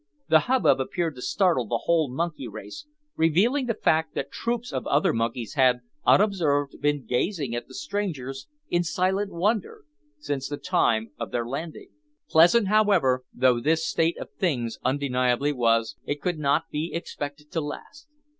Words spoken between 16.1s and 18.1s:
could not be expected to last.